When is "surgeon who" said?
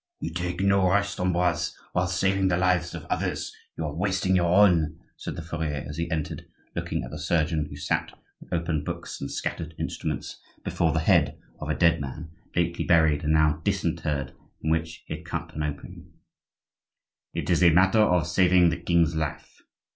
7.19-7.75